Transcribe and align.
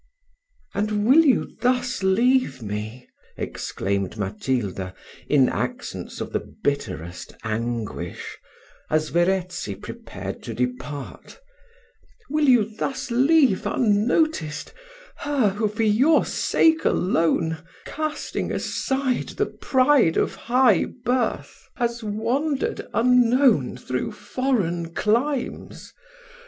"And 0.73 1.05
will 1.05 1.23
you 1.25 1.55
thus 1.61 2.01
leave 2.01 2.63
me?" 2.63 3.07
exclaimed 3.37 4.17
Matilda, 4.17 4.95
in 5.29 5.47
accents 5.47 6.19
of 6.19 6.33
the 6.33 6.39
bitterest 6.39 7.35
anguish, 7.43 8.39
as 8.89 9.09
Verezzi 9.09 9.75
prepared 9.75 10.41
to 10.41 10.55
depart 10.55 11.39
"will 12.31 12.49
you 12.49 12.65
thus 12.77 13.11
leave 13.11 13.67
unnoticed, 13.67 14.73
her 15.17 15.49
who, 15.51 15.67
for 15.67 15.83
your 15.83 16.25
sake 16.25 16.83
alone, 16.83 17.59
casting 17.85 18.51
aside 18.51 19.29
the 19.37 19.45
pride 19.45 20.17
of 20.17 20.33
high 20.33 20.83
birth, 21.05 21.69
has 21.75 22.03
wandered, 22.03 22.87
unknown, 22.95 23.77
through 23.77 24.13
foreign 24.13 24.95
climes? 24.95 25.93